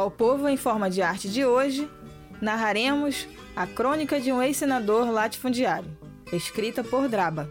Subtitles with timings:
[0.00, 1.86] Ao Povo em Forma de Arte de hoje,
[2.40, 5.90] narraremos a crônica de um ex-senador latifundiário,
[6.32, 7.50] escrita por Draba.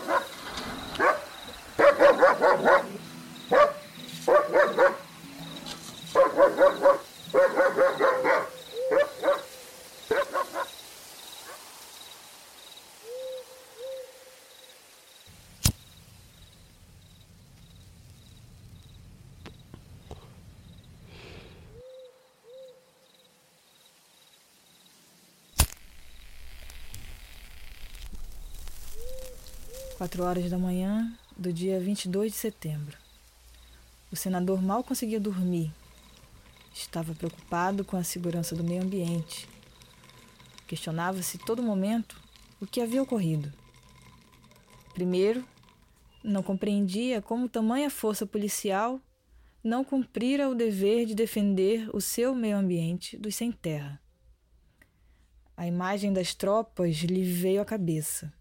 [30.01, 32.97] Quatro horas da manhã do dia 22 de setembro.
[34.11, 35.71] O senador mal conseguia dormir.
[36.73, 39.47] Estava preocupado com a segurança do meio ambiente.
[40.65, 42.19] Questionava-se todo momento
[42.59, 43.53] o que havia ocorrido.
[44.95, 45.47] Primeiro,
[46.23, 48.99] não compreendia como tamanha força policial
[49.63, 54.01] não cumprira o dever de defender o seu meio ambiente dos sem terra.
[55.55, 58.33] A imagem das tropas lhe veio à cabeça.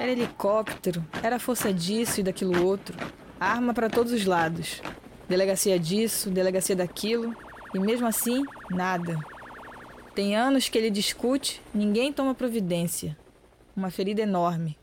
[0.00, 2.96] Era helicóptero, era força disso e daquilo outro,
[3.38, 4.80] arma para todos os lados.
[5.28, 7.36] Delegacia disso, delegacia daquilo,
[7.74, 9.18] e mesmo assim, nada.
[10.14, 13.14] Tem anos que ele discute, ninguém toma providência.
[13.76, 14.78] Uma ferida enorme.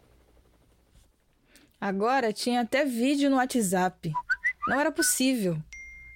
[1.81, 4.13] Agora tinha até vídeo no WhatsApp.
[4.67, 5.57] Não era possível.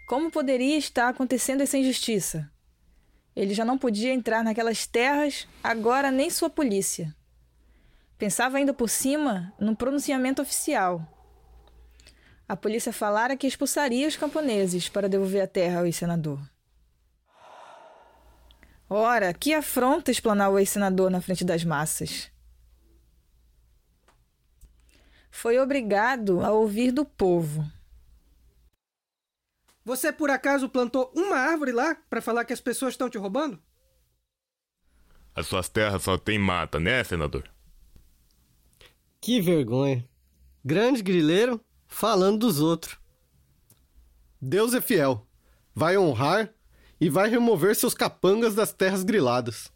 [0.07, 2.47] Como poderia estar acontecendo essa injustiça?
[3.35, 7.15] Ele já não podia entrar naquelas terras, agora nem sua polícia.
[8.21, 11.03] Pensava ainda por cima num pronunciamento oficial.
[12.47, 16.39] A polícia falara que expulsaria os camponeses para devolver a terra ao ex-senador.
[18.87, 22.31] Ora, que afronta explanar o ex-senador na frente das massas.
[25.31, 27.65] Foi obrigado a ouvir do povo.
[29.83, 33.59] Você por acaso plantou uma árvore lá para falar que as pessoas estão te roubando?
[35.33, 37.49] As suas terras só tem mata, né, senador?
[39.21, 40.03] Que vergonha.
[40.65, 42.97] Grande grileiro falando dos outros.
[44.41, 45.27] Deus é fiel.
[45.75, 46.51] Vai honrar
[46.99, 49.71] e vai remover seus capangas das terras griladas.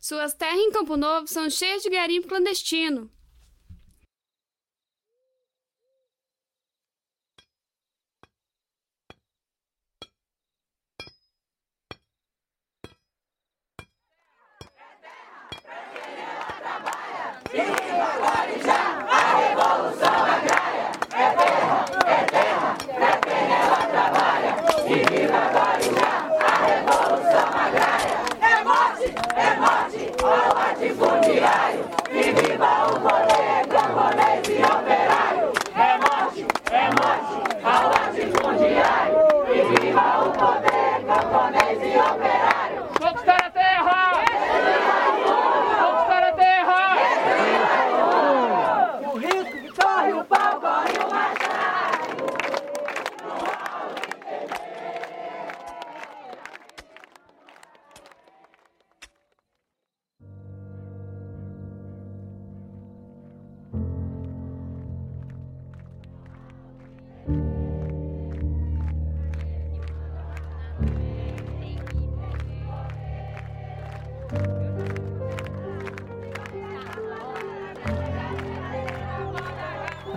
[0.00, 3.10] Suas terras em Campo Novo são cheias de garimpo clandestino.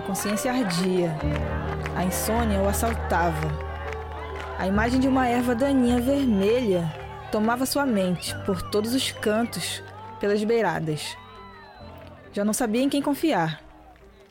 [0.10, 1.16] Consciência ardia.
[1.96, 3.48] A insônia o assaltava.
[4.58, 6.92] A imagem de uma erva daninha vermelha
[7.32, 9.84] tomava sua mente por todos os cantos,
[10.20, 11.16] pelas beiradas.
[12.34, 13.62] Já não sabia em quem confiar.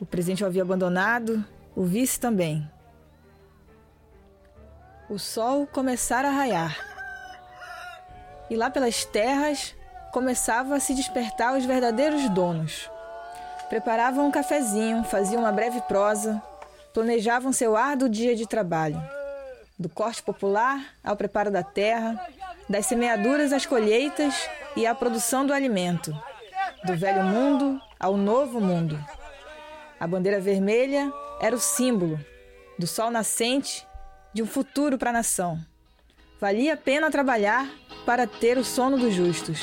[0.01, 2.69] O presidente o havia abandonado, o vice também.
[5.09, 6.77] O sol começara a raiar.
[8.49, 9.73] E lá pelas terras
[10.11, 12.91] começava a se despertar os verdadeiros donos.
[13.69, 16.41] Preparavam um cafezinho, faziam uma breve prosa,
[16.93, 18.99] planejavam seu árduo dia de trabalho.
[19.77, 22.19] Do corte popular ao preparo da terra,
[22.67, 26.11] das semeaduras às colheitas e à produção do alimento.
[26.83, 28.99] Do velho mundo ao novo mundo.
[29.99, 32.19] A bandeira vermelha era o símbolo
[32.77, 33.85] do sol nascente
[34.33, 35.59] de um futuro para a nação.
[36.39, 37.69] Valia a pena trabalhar
[38.05, 39.61] para ter o sono dos justos.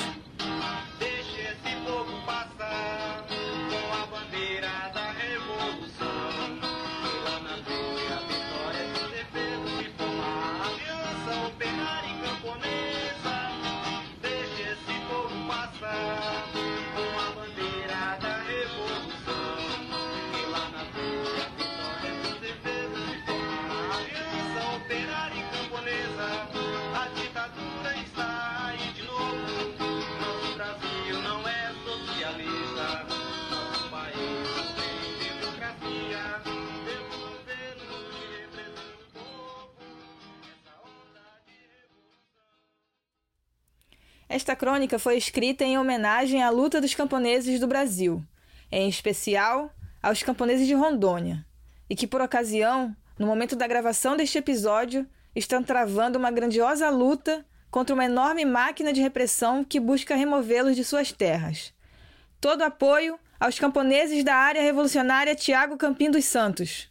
[44.37, 48.23] Esta crônica foi escrita em homenagem à luta dos camponeses do Brasil,
[48.71, 49.71] em especial
[50.03, 51.43] aos camponeses de Rondônia,
[51.89, 57.47] e que, por ocasião, no momento da gravação deste episódio, estão travando uma grandiosa luta
[57.71, 61.73] contra uma enorme máquina de repressão que busca removê-los de suas terras.
[62.39, 66.91] Todo apoio aos camponeses da área revolucionária Tiago Campim dos Santos.